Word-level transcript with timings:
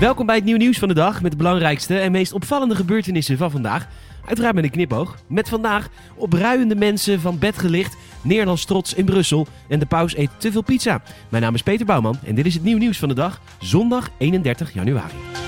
Welkom 0.00 0.26
bij 0.26 0.34
het 0.34 0.44
nieuw 0.44 0.56
nieuws 0.56 0.78
van 0.78 0.88
de 0.88 0.94
dag 0.94 1.22
met 1.22 1.30
de 1.30 1.36
belangrijkste 1.36 1.98
en 1.98 2.12
meest 2.12 2.32
opvallende 2.32 2.74
gebeurtenissen 2.74 3.36
van 3.36 3.50
vandaag. 3.50 3.88
Uiteraard 4.24 4.54
met 4.54 4.64
een 4.64 4.70
knipoog. 4.70 5.18
Met 5.28 5.48
vandaag 5.48 5.88
opruiende 6.14 6.74
mensen 6.74 7.20
van 7.20 7.38
bed 7.38 7.58
gelicht, 7.58 7.96
Nederlands 8.22 8.64
trots 8.64 8.94
in 8.94 9.04
Brussel 9.04 9.46
en 9.68 9.78
de 9.78 9.86
paus 9.86 10.16
eet 10.16 10.30
te 10.36 10.52
veel 10.52 10.62
pizza. 10.62 11.02
Mijn 11.28 11.42
naam 11.42 11.54
is 11.54 11.62
Peter 11.62 11.86
Bouwman 11.86 12.18
en 12.24 12.34
dit 12.34 12.46
is 12.46 12.54
het 12.54 12.62
nieuw 12.62 12.78
nieuws 12.78 12.98
van 12.98 13.08
de 13.08 13.14
dag, 13.14 13.40
zondag 13.58 14.10
31 14.18 14.74
januari. 14.74 15.43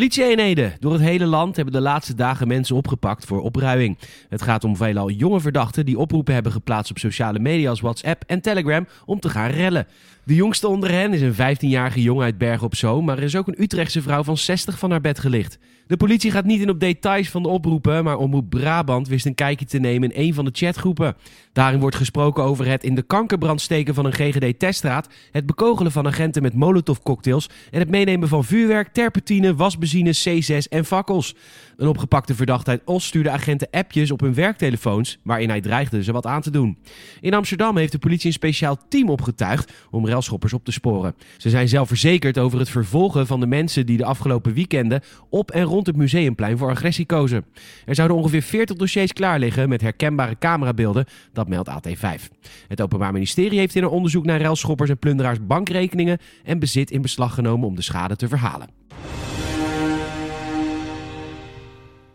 Politie-eenheden 0.00 0.72
door 0.78 0.92
het 0.92 1.00
hele 1.00 1.26
land 1.26 1.56
hebben 1.56 1.74
de 1.74 1.80
laatste 1.80 2.14
dagen 2.14 2.48
mensen 2.48 2.76
opgepakt 2.76 3.24
voor 3.24 3.40
opruiing. 3.40 3.98
Het 4.28 4.42
gaat 4.42 4.64
om 4.64 4.76
veelal 4.76 5.10
jonge 5.10 5.40
verdachten 5.40 5.86
die 5.86 5.98
oproepen 5.98 6.34
hebben 6.34 6.52
geplaatst 6.52 6.90
op 6.90 6.98
sociale 6.98 7.38
media 7.38 7.70
als 7.70 7.80
WhatsApp 7.80 8.22
en 8.26 8.40
Telegram 8.40 8.86
om 9.04 9.20
te 9.20 9.28
gaan 9.28 9.50
rellen. 9.50 9.86
De 10.24 10.34
jongste 10.34 10.68
onder 10.68 10.90
hen 10.90 11.12
is 11.12 11.20
een 11.20 11.56
15-jarige 11.56 12.02
jongen 12.02 12.24
uit 12.24 12.38
Bergen 12.38 12.66
op 12.66 12.74
Zoom, 12.74 13.04
maar 13.04 13.18
er 13.18 13.22
is 13.24 13.36
ook 13.36 13.48
een 13.48 13.62
Utrechtse 13.62 14.02
vrouw 14.02 14.22
van 14.22 14.36
60 14.36 14.78
van 14.78 14.90
haar 14.90 15.00
bed 15.00 15.18
gelicht. 15.18 15.58
De 15.86 15.96
politie 15.96 16.30
gaat 16.30 16.44
niet 16.44 16.60
in 16.60 16.70
op 16.70 16.80
details 16.80 17.28
van 17.28 17.42
de 17.42 17.48
oproepen, 17.48 18.04
maar 18.04 18.16
Omroep 18.16 18.50
Brabant 18.50 19.08
wist 19.08 19.26
een 19.26 19.34
kijkje 19.34 19.66
te 19.66 19.78
nemen 19.78 20.10
in 20.12 20.26
een 20.26 20.34
van 20.34 20.44
de 20.44 20.50
chatgroepen. 20.54 21.16
Daarin 21.52 21.80
wordt 21.80 21.96
gesproken 21.96 22.42
over 22.42 22.66
het 22.66 22.84
in 22.84 22.94
de 22.94 23.02
kankerbrand 23.02 23.60
steken 23.60 23.94
van 23.94 24.04
een 24.04 24.12
GGD-teststraat, 24.12 25.08
het 25.30 25.46
bekogelen 25.46 25.92
van 25.92 26.06
agenten 26.06 26.42
met 26.42 26.54
molotovcocktails 26.54 27.48
en 27.70 27.78
het 27.78 27.90
meenemen 27.90 28.28
van 28.28 28.44
vuurwerk, 28.44 28.92
terpentine, 28.92 29.56
wasbenzine, 29.92 30.62
C6 30.62 30.68
en 30.68 30.84
fakkels. 30.84 31.34
Een 31.76 31.88
opgepakte 31.88 32.34
verdachte 32.34 32.70
uit 32.70 33.02
stuurde 33.02 33.30
agenten 33.30 33.68
appjes 33.70 34.10
op 34.10 34.20
hun 34.20 34.34
werktelefoons 34.34 35.18
waarin 35.22 35.48
hij 35.48 35.60
dreigde 35.60 36.02
ze 36.02 36.12
wat 36.12 36.26
aan 36.26 36.40
te 36.40 36.50
doen. 36.50 36.78
In 37.20 37.34
Amsterdam 37.34 37.76
heeft 37.76 37.92
de 37.92 37.98
politie 37.98 38.26
een 38.26 38.32
speciaal 38.32 38.78
team 38.88 39.08
opgetuigd 39.08 39.72
om 39.90 40.06
relschoppers 40.06 40.52
op 40.52 40.64
te 40.64 40.72
sporen. 40.72 41.14
Ze 41.36 41.50
zijn 41.50 41.68
zelfverzekerd 41.68 42.38
over 42.38 42.58
het 42.58 42.68
vervolgen 42.68 43.26
van 43.26 43.40
de 43.40 43.46
mensen 43.46 43.86
die 43.86 43.96
de 43.96 44.04
afgelopen 44.04 44.54
weekenden 44.54 45.02
op 45.30 45.50
en 45.50 45.62
rond 45.62 45.86
het 45.86 45.96
museumplein 45.96 46.58
voor 46.58 46.70
agressie 46.70 47.06
kozen. 47.06 47.44
Er 47.86 47.94
zouden 47.94 48.16
ongeveer 48.16 48.42
40 48.42 48.76
dossiers 48.76 49.12
klaar 49.12 49.38
liggen 49.38 49.68
met 49.68 49.80
herkenbare 49.80 50.38
camerabeelden, 50.38 51.06
dat 51.32 51.48
meldt 51.48 51.70
AT5. 51.70 52.22
Het 52.68 52.80
Openbaar 52.80 53.12
Ministerie 53.12 53.58
heeft 53.58 53.74
in 53.74 53.82
een 53.82 53.88
onderzoek 53.88 54.24
naar 54.24 54.40
relschoppers 54.40 54.90
en 54.90 54.98
plunderaars 54.98 55.46
bankrekeningen 55.46 56.18
en 56.44 56.58
bezit 56.58 56.90
in 56.90 57.02
beslag 57.02 57.34
genomen 57.34 57.68
om 57.68 57.76
de 57.76 57.82
schade 57.82 58.16
te 58.16 58.28
verhalen. 58.28 58.68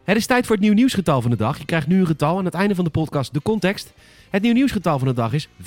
Het 0.05 0.17
is 0.17 0.25
tijd 0.25 0.45
voor 0.45 0.55
het 0.55 0.63
nieuw 0.63 0.73
nieuwsgetal 0.73 1.21
van 1.21 1.31
de 1.31 1.37
dag. 1.37 1.57
Je 1.57 1.65
krijgt 1.65 1.87
nu 1.87 1.99
een 1.99 2.05
getal 2.05 2.37
aan 2.37 2.45
het 2.45 2.53
einde 2.53 2.75
van 2.75 2.83
de 2.83 2.89
podcast 2.89 3.33
de 3.33 3.41
context. 3.41 3.93
Het 4.29 4.41
nieuw 4.41 4.53
nieuwsgetal 4.53 4.99
van 4.99 5.07
de 5.07 5.13
dag 5.13 5.33
is 5.33 5.47
555.237.619. 5.47 5.65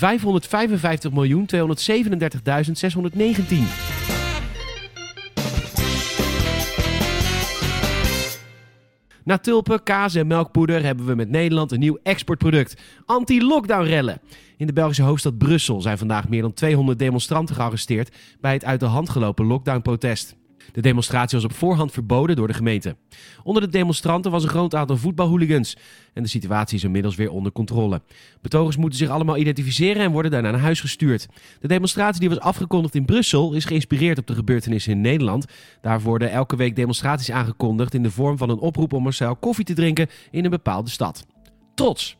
Na 9.25 9.39
tulpen, 9.39 9.83
kaas 9.83 10.14
en 10.14 10.27
melkpoeder 10.27 10.84
hebben 10.84 11.06
we 11.06 11.14
met 11.14 11.28
Nederland 11.28 11.73
een 11.73 11.80
nieuw 11.80 11.98
exportproduct. 12.02 12.80
Anti-lockdown 13.06 13.86
rellen. 13.86 14.20
In 14.56 14.67
de 14.67 14.73
Belgische 14.73 15.02
hoofdstad 15.02 15.39
Brussel 15.39 15.80
zijn 15.80 15.98
vandaag 15.98 16.28
meer 16.28 16.42
dan 16.42 16.52
200 16.52 16.98
demonstranten 16.98 17.55
gearresteerd 17.55 18.17
bij 18.41 18.52
het 18.52 18.64
uit 18.64 18.80
de 18.80 18.86
hand 18.86 19.08
gelopen 19.08 19.47
lockdown-protest. 19.47 20.38
De 20.72 20.80
demonstratie 20.80 21.38
was 21.38 21.50
op 21.50 21.56
voorhand 21.56 21.92
verboden 21.92 22.36
door 22.36 22.47
de 22.47 22.55
gemeente. 22.55 22.97
Onder 23.42 23.62
de 23.62 23.69
demonstranten 23.69 24.30
was 24.30 24.42
een 24.42 24.48
groot 24.48 24.74
aantal 24.74 24.97
voetbalhooligans. 24.97 25.77
En 26.12 26.22
de 26.22 26.28
situatie 26.28 26.77
is 26.77 26.84
inmiddels 26.84 27.16
weer 27.16 27.30
onder 27.30 27.52
controle. 27.52 28.02
Betogers 28.41 28.77
moeten 28.77 28.98
zich 28.98 29.08
allemaal 29.08 29.36
identificeren 29.36 30.02
en 30.02 30.12
worden 30.12 30.30
daarna 30.30 30.50
naar 30.50 30.61
huis 30.61 30.80
gestuurd. 30.80 31.27
De 31.61 31.69
demonstratie 31.69 32.20
die 32.20 32.28
was 32.28 32.41
afgekondigd 32.41 32.94
in 32.94 33.05
Brussel 33.05 33.52
is 33.52 33.64
geïnspireerd 33.64 34.19
op 34.19 34.27
de 34.27 34.34
gebeurtenissen 34.34 34.92
in 34.92 35.00
Nederland. 35.00 35.46
Daar 35.80 36.00
worden 36.00 36.30
elke 36.30 36.56
week 36.56 36.77
demonstraties 36.77 37.30
aangekondigd 37.30 37.95
in 37.95 38.02
de 38.02 38.11
vorm 38.11 38.39
van 38.39 38.50
een 38.50 38.58
oproep 38.58 38.92
om 38.92 39.02
Marcel 39.02 39.36
koffie 39.36 39.64
te 39.64 39.74
drinken 39.74 40.08
in 40.30 40.45
een 40.45 40.50
bepaalde 40.50 40.90
stad. 40.90 41.27
Trots! 41.74 42.17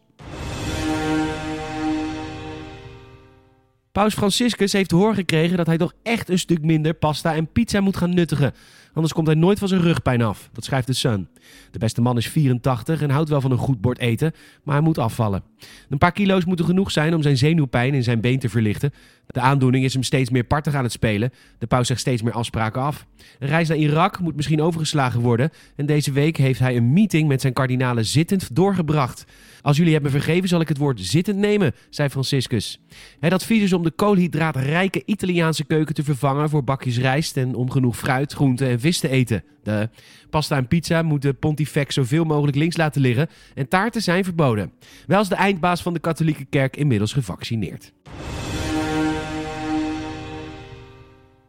Paus 3.93 4.15
Franciscus 4.15 4.73
heeft 4.73 4.91
horen 4.91 5.15
gekregen 5.15 5.57
dat 5.57 5.67
hij 5.67 5.79
toch 5.79 5.93
echt 6.03 6.29
een 6.29 6.39
stuk 6.39 6.63
minder 6.63 6.95
pasta 6.95 7.35
en 7.35 7.53
pizza 7.53 7.81
moet 7.81 7.97
gaan 7.97 8.15
nuttigen. 8.15 8.55
Anders 8.99 9.17
komt 9.17 9.27
hij 9.27 9.37
nooit 9.37 9.59
van 9.59 9.69
zijn 9.69 9.81
rugpijn 9.81 10.23
af. 10.23 10.51
Dat 10.53 10.65
schrijft 10.65 10.87
de 10.87 10.93
Sun. 10.93 11.29
De 11.71 11.79
beste 11.79 12.01
man 12.01 12.17
is 12.17 12.29
84 12.29 13.03
en 13.03 13.11
houdt 13.11 13.29
wel 13.29 13.41
van 13.41 13.51
een 13.51 13.59
goed 13.59 13.81
bord 13.81 13.99
eten, 13.99 14.33
maar 14.63 14.75
hij 14.75 14.85
moet 14.85 14.99
afvallen. 14.99 15.43
Een 15.89 15.99
paar 15.99 16.13
kilo's 16.13 16.45
moeten 16.45 16.65
genoeg 16.65 16.91
zijn 16.91 17.15
om 17.15 17.23
zijn 17.23 17.37
zenuwpijn 17.37 17.95
in 17.95 18.03
zijn 18.03 18.21
been 18.21 18.39
te 18.39 18.49
verlichten. 18.49 18.93
De 19.27 19.41
aandoening 19.41 19.85
is 19.85 19.93
hem 19.93 20.03
steeds 20.03 20.31
meer 20.31 20.45
partig 20.45 20.75
aan 20.75 20.83
het 20.83 20.93
spelen. 20.93 21.33
De 21.59 21.67
paus 21.67 21.87
zegt 21.87 22.01
steeds 22.01 22.23
meer 22.23 22.33
afspraken 22.33 22.83
af. 22.83 23.07
Een 23.39 23.49
reis 23.49 23.69
naar 23.69 23.77
Irak 23.77 24.21
moet 24.21 24.37
misschien 24.37 24.63
overgeslagen 24.63 25.21
worden. 25.21 25.51
En 25.77 25.87
deze 25.87 26.13
week 26.13 26.37
heeft 26.37 26.61
hij 26.61 26.77
een 26.77 26.93
meeting 26.93 27.29
met 27.29 27.41
zijn 27.41 27.53
kardinalen 27.53 28.05
zittend 28.05 28.55
doorgebracht. 28.57 29.25
Als 29.63 29.77
jullie 29.77 29.93
hebben 29.93 30.11
vergeven, 30.11 30.49
zal 30.49 30.61
ik 30.61 30.69
het 30.69 30.79
woord 30.79 31.01
zittend 31.01 31.39
nemen, 31.39 31.75
zei 31.91 32.09
Franciscus. 32.09 32.81
Het 33.21 33.33
advies 33.33 33.63
is 33.63 33.73
om 33.73 33.83
de 33.83 33.91
koolhydraatrijke 33.91 35.03
Italiaanse 35.05 35.65
keuken 35.65 35.95
te 35.95 36.05
vervangen 36.05 36.49
voor 36.49 36.65
bakjes 36.65 36.99
rijst 36.99 37.37
en 37.37 37.55
om 37.55 37.71
genoeg 37.71 37.97
fruit, 37.97 38.33
groenten 38.33 38.69
en 38.69 38.81
vis 38.81 38.88
te 38.97 39.09
eten. 39.09 39.45
De 39.63 39.89
pasta 40.31 40.57
en 40.57 40.69
pizza 40.69 41.03
moeten 41.03 41.39
pontifex 41.39 41.95
zoveel 41.95 42.25
mogelijk 42.25 42.57
links 42.57 42.77
laten 42.77 43.01
liggen 43.01 43.29
en 43.55 43.69
taarten 43.69 44.03
zijn 44.03 44.25
verboden. 44.25 44.73
Wel 45.07 45.21
is 45.21 45.29
de 45.29 45.35
eindbaas 45.35 45.83
van 45.83 45.93
de 45.93 46.01
katholieke 46.01 46.45
kerk 46.45 46.77
inmiddels 46.77 47.13
gevaccineerd. 47.13 47.93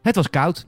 Het 0.02 0.16
was 0.16 0.30
koud. 0.30 0.68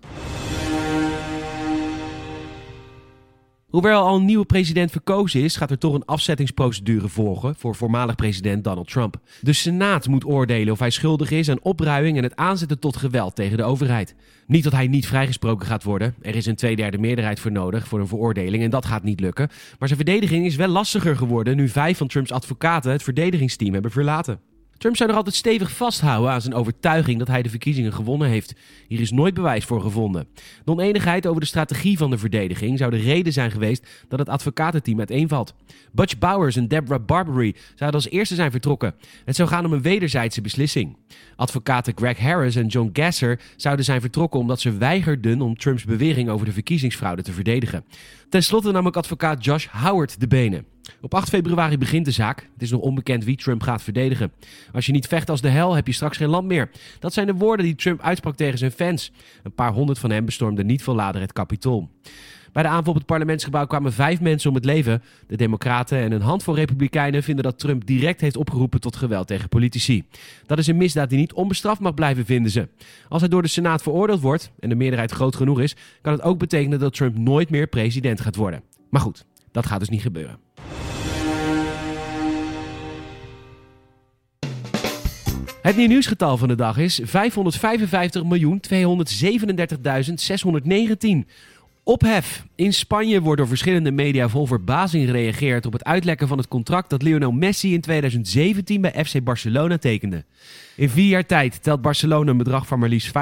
Hoewel 3.71 4.01
al 4.01 4.15
een 4.15 4.25
nieuwe 4.25 4.45
president 4.45 4.91
verkozen 4.91 5.41
is, 5.41 5.55
gaat 5.55 5.71
er 5.71 5.77
toch 5.77 5.93
een 5.93 6.05
afzettingsprocedure 6.05 7.07
volgen 7.07 7.55
voor 7.55 7.75
voormalig 7.75 8.15
president 8.15 8.63
Donald 8.63 8.87
Trump. 8.87 9.19
De 9.41 9.53
Senaat 9.53 10.07
moet 10.07 10.25
oordelen 10.25 10.73
of 10.73 10.79
hij 10.79 10.89
schuldig 10.89 11.31
is 11.31 11.49
aan 11.49 11.61
opruiming 11.61 12.17
en 12.17 12.23
het 12.23 12.35
aanzetten 12.35 12.79
tot 12.79 12.97
geweld 12.97 13.35
tegen 13.35 13.57
de 13.57 13.63
overheid. 13.63 14.15
Niet 14.47 14.63
dat 14.63 14.73
hij 14.73 14.87
niet 14.87 15.07
vrijgesproken 15.07 15.67
gaat 15.67 15.83
worden. 15.83 16.15
Er 16.21 16.35
is 16.35 16.45
een 16.45 16.55
tweederde 16.55 16.97
meerderheid 16.97 17.39
voor 17.39 17.51
nodig 17.51 17.87
voor 17.87 17.99
een 17.99 18.07
veroordeling 18.07 18.63
en 18.63 18.69
dat 18.69 18.85
gaat 18.85 19.03
niet 19.03 19.19
lukken. 19.19 19.47
Maar 19.79 19.87
zijn 19.87 19.99
verdediging 20.05 20.45
is 20.45 20.55
wel 20.55 20.67
lastiger 20.67 21.15
geworden 21.15 21.55
nu 21.55 21.69
vijf 21.69 21.97
van 21.97 22.07
Trumps 22.07 22.31
advocaten 22.31 22.91
het 22.91 23.03
verdedigingsteam 23.03 23.73
hebben 23.73 23.91
verlaten. 23.91 24.39
Trump 24.81 24.95
zou 24.95 25.09
nog 25.09 25.17
altijd 25.17 25.35
stevig 25.35 25.71
vasthouden 25.71 26.31
aan 26.31 26.41
zijn 26.41 26.53
overtuiging 26.53 27.19
dat 27.19 27.27
hij 27.27 27.41
de 27.41 27.49
verkiezingen 27.49 27.93
gewonnen 27.93 28.27
heeft. 28.27 28.53
Hier 28.87 28.99
is 28.99 29.11
nooit 29.11 29.33
bewijs 29.33 29.65
voor 29.65 29.81
gevonden. 29.81 30.27
De 30.65 30.71
oneenigheid 30.71 31.27
over 31.27 31.41
de 31.41 31.47
strategie 31.47 31.97
van 31.97 32.09
de 32.09 32.17
verdediging 32.17 32.77
zou 32.77 32.91
de 32.91 32.97
reden 32.97 33.33
zijn 33.33 33.51
geweest 33.51 33.87
dat 34.07 34.19
het 34.19 34.29
advocatenteam 34.29 34.99
uiteenvalt. 34.99 35.53
Butch 35.91 36.17
Bowers 36.17 36.55
en 36.55 36.67
Deborah 36.67 37.05
Barbary 37.05 37.55
zouden 37.75 38.01
als 38.01 38.09
eerste 38.09 38.35
zijn 38.35 38.51
vertrokken. 38.51 38.95
Het 39.25 39.35
zou 39.35 39.49
gaan 39.49 39.65
om 39.65 39.73
een 39.73 39.81
wederzijdse 39.81 40.41
beslissing. 40.41 40.97
Advocaten 41.35 41.93
Greg 41.95 42.19
Harris 42.19 42.55
en 42.55 42.67
John 42.67 42.89
Gasser 42.93 43.39
zouden 43.55 43.85
zijn 43.85 44.01
vertrokken 44.01 44.39
omdat 44.39 44.59
ze 44.59 44.77
weigerden 44.77 45.41
om 45.41 45.57
Trumps 45.57 45.83
bewering 45.83 46.29
over 46.29 46.45
de 46.45 46.51
verkiezingsfraude 46.51 47.21
te 47.21 47.31
verdedigen. 47.31 47.85
Ten 48.29 48.43
slotte 48.43 48.71
nam 48.71 48.87
ook 48.87 48.97
advocaat 48.97 49.45
Josh 49.45 49.67
Howard 49.71 50.19
de 50.19 50.27
benen. 50.27 50.65
Op 51.01 51.13
8 51.13 51.29
februari 51.29 51.77
begint 51.77 52.05
de 52.05 52.11
zaak. 52.11 52.49
Het 52.53 52.61
is 52.61 52.71
nog 52.71 52.81
onbekend 52.81 53.23
wie 53.23 53.37
Trump 53.37 53.61
gaat 53.61 53.83
verdedigen. 53.83 54.31
Als 54.73 54.85
je 54.85 54.91
niet 54.91 55.07
vecht 55.07 55.29
als 55.29 55.41
de 55.41 55.49
hel, 55.49 55.73
heb 55.73 55.87
je 55.87 55.93
straks 55.93 56.17
geen 56.17 56.29
land 56.29 56.47
meer. 56.47 56.69
Dat 56.99 57.13
zijn 57.13 57.27
de 57.27 57.33
woorden 57.33 57.65
die 57.65 57.75
Trump 57.75 58.01
uitsprak 58.01 58.35
tegen 58.35 58.57
zijn 58.57 58.71
fans. 58.71 59.11
Een 59.43 59.53
paar 59.53 59.71
honderd 59.71 59.99
van 59.99 60.11
hen 60.11 60.25
bestormden 60.25 60.65
niet 60.65 60.83
veel 60.83 60.95
later 60.95 61.21
het 61.21 61.33
kapitool. 61.33 61.89
Bij 62.51 62.63
de 62.63 62.69
aanval 62.69 62.93
op 62.93 62.97
het 62.97 63.07
parlementsgebouw 63.07 63.65
kwamen 63.65 63.93
vijf 63.93 64.21
mensen 64.21 64.49
om 64.49 64.55
het 64.55 64.65
leven. 64.65 65.03
De 65.27 65.37
Democraten 65.37 65.97
en 65.97 66.11
een 66.11 66.21
handvol 66.21 66.55
Republikeinen 66.55 67.23
vinden 67.23 67.43
dat 67.43 67.59
Trump 67.59 67.85
direct 67.85 68.21
heeft 68.21 68.37
opgeroepen 68.37 68.79
tot 68.79 68.95
geweld 68.95 69.27
tegen 69.27 69.49
politici. 69.49 70.03
Dat 70.45 70.57
is 70.57 70.67
een 70.67 70.77
misdaad 70.77 71.09
die 71.09 71.19
niet 71.19 71.33
onbestraft 71.33 71.79
mag 71.79 71.93
blijven, 71.93 72.25
vinden 72.25 72.51
ze. 72.51 72.67
Als 73.09 73.21
hij 73.21 73.29
door 73.29 73.41
de 73.41 73.47
Senaat 73.47 73.81
veroordeeld 73.81 74.21
wordt 74.21 74.51
en 74.59 74.69
de 74.69 74.75
meerderheid 74.75 75.11
groot 75.11 75.35
genoeg 75.35 75.59
is, 75.59 75.75
kan 76.01 76.13
het 76.13 76.21
ook 76.21 76.39
betekenen 76.39 76.79
dat 76.79 76.93
Trump 76.93 77.17
nooit 77.17 77.49
meer 77.49 77.67
president 77.67 78.21
gaat 78.21 78.35
worden. 78.35 78.63
Maar 78.89 79.01
goed, 79.01 79.25
dat 79.51 79.65
gaat 79.65 79.79
dus 79.79 79.89
niet 79.89 80.01
gebeuren. 80.01 80.37
Het 85.61 85.75
nieuw 85.75 85.87
nieuwsgetal 85.87 86.37
van 86.37 86.47
de 86.47 86.55
dag 86.55 86.77
is 86.77 87.01
555.237.619. 87.01 87.07
Ophef. 91.83 92.45
In 92.55 92.73
Spanje 92.73 93.21
wordt 93.21 93.37
door 93.37 93.47
verschillende 93.47 93.91
media 93.91 94.29
vol 94.29 94.45
verbazing 94.45 95.05
gereageerd 95.05 95.65
op 95.65 95.73
het 95.73 95.83
uitlekken 95.83 96.27
van 96.27 96.37
het 96.37 96.47
contract 96.47 96.89
dat 96.89 97.01
Lionel 97.01 97.31
Messi 97.31 97.73
in 97.73 97.81
2017 97.81 98.81
bij 98.81 99.05
FC 99.05 99.23
Barcelona 99.23 99.77
tekende. 99.77 100.23
In 100.75 100.89
vier 100.89 101.07
jaar 101.07 101.25
tijd 101.25 101.63
telt 101.63 101.81
Barcelona 101.81 102.31
een 102.31 102.37
bedrag 102.37 102.67
van 102.67 102.79
maar 102.79 102.89
liefst 102.89 103.11
555.237.619 103.11 103.13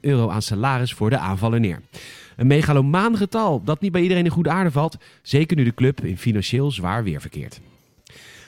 euro 0.00 0.28
aan 0.28 0.42
salaris 0.42 0.92
voor 0.92 1.10
de 1.10 1.18
aanvaller 1.18 1.60
neer. 1.60 1.80
Een 2.36 2.46
megalomaan 2.46 3.16
getal 3.16 3.62
dat 3.64 3.80
niet 3.80 3.92
bij 3.92 4.02
iedereen 4.02 4.24
in 4.24 4.30
goede 4.30 4.50
aarde 4.50 4.70
valt, 4.70 4.96
zeker 5.22 5.56
nu 5.56 5.64
de 5.64 5.74
club 5.74 6.04
in 6.04 6.18
financieel 6.18 6.70
zwaar 6.70 7.04
weer 7.04 7.20
verkeert. 7.20 7.60